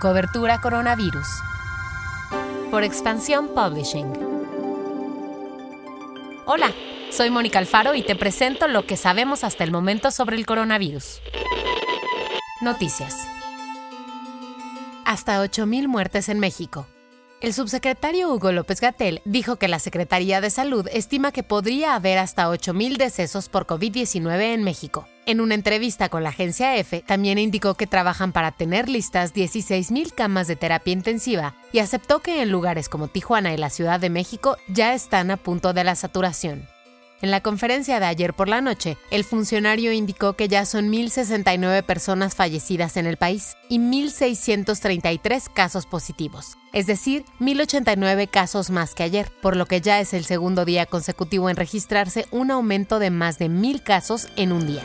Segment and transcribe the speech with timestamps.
[0.00, 1.26] Cobertura Coronavirus.
[2.70, 4.10] Por Expansión Publishing.
[6.46, 6.72] Hola,
[7.10, 11.20] soy Mónica Alfaro y te presento lo que sabemos hasta el momento sobre el coronavirus.
[12.62, 13.28] Noticias.
[15.04, 16.86] Hasta 8.000 muertes en México.
[17.40, 22.18] El subsecretario Hugo López Gatel dijo que la Secretaría de Salud estima que podría haber
[22.18, 25.08] hasta 8.000 decesos por COVID-19 en México.
[25.24, 30.12] En una entrevista con la agencia EFE, también indicó que trabajan para tener listas 16.000
[30.12, 34.10] camas de terapia intensiva y aceptó que en lugares como Tijuana y la Ciudad de
[34.10, 36.68] México ya están a punto de la saturación.
[37.22, 41.82] En la conferencia de ayer por la noche, el funcionario indicó que ya son 1.069
[41.82, 49.02] personas fallecidas en el país y 1.633 casos positivos, es decir, 1.089 casos más que
[49.02, 53.10] ayer, por lo que ya es el segundo día consecutivo en registrarse un aumento de
[53.10, 54.82] más de 1.000 casos en un día.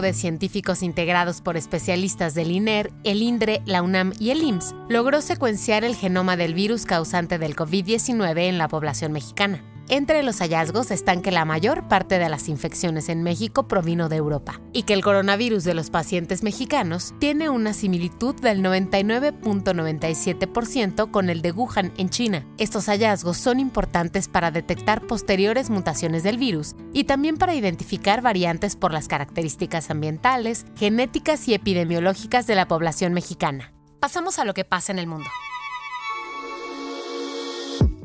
[0.00, 5.20] De científicos integrados por especialistas del INER, el INDRE, la UNAM y el IMSS logró
[5.20, 9.73] secuenciar el genoma del virus causante del COVID-19 en la población mexicana.
[9.88, 14.16] Entre los hallazgos están que la mayor parte de las infecciones en México provino de
[14.16, 21.28] Europa y que el coronavirus de los pacientes mexicanos tiene una similitud del 99.97% con
[21.28, 22.46] el de Wuhan en China.
[22.56, 28.76] Estos hallazgos son importantes para detectar posteriores mutaciones del virus y también para identificar variantes
[28.76, 33.74] por las características ambientales, genéticas y epidemiológicas de la población mexicana.
[34.00, 35.28] Pasamos a lo que pasa en el mundo.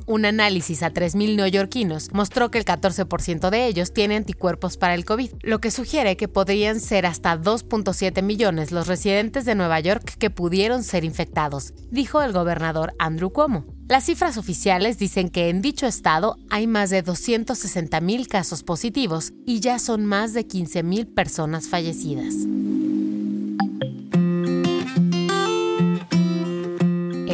[0.09, 5.05] Un análisis a 3.000 neoyorquinos mostró que el 14% de ellos tiene anticuerpos para el
[5.05, 10.15] COVID, lo que sugiere que podrían ser hasta 2.7 millones los residentes de Nueva York
[10.17, 13.67] que pudieron ser infectados, dijo el gobernador Andrew Cuomo.
[13.87, 19.59] Las cifras oficiales dicen que en dicho estado hay más de 260.000 casos positivos y
[19.59, 22.33] ya son más de 15.000 personas fallecidas.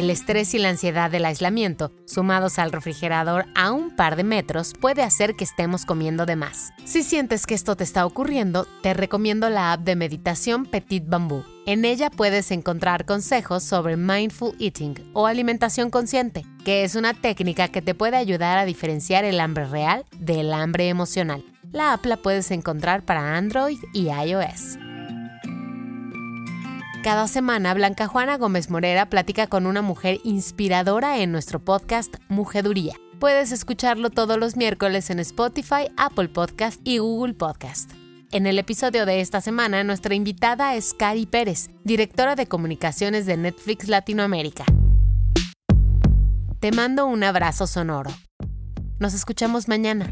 [0.06, 4.72] El estrés y la ansiedad del aislamiento, sumados al refrigerador a un par de metros,
[4.80, 6.70] puede hacer que estemos comiendo de más.
[6.84, 11.42] Si sientes que esto te está ocurriendo, te recomiendo la app de meditación Petit Bambú.
[11.66, 17.66] En ella puedes encontrar consejos sobre mindful eating o alimentación consciente, que es una técnica
[17.66, 21.44] que te puede ayudar a diferenciar el hambre real del hambre emocional.
[21.72, 24.78] La app la puedes encontrar para Android y iOS.
[27.06, 32.94] Cada semana, Blanca Juana Gómez Morera platica con una mujer inspiradora en nuestro podcast Mujeduría.
[33.20, 37.92] Puedes escucharlo todos los miércoles en Spotify, Apple Podcast y Google Podcast.
[38.32, 43.36] En el episodio de esta semana, nuestra invitada es Cari Pérez, directora de comunicaciones de
[43.36, 44.64] Netflix Latinoamérica.
[46.58, 48.10] Te mando un abrazo sonoro.
[48.98, 50.10] Nos escuchamos mañana.